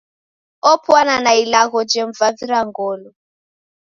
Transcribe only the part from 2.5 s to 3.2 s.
ngolo.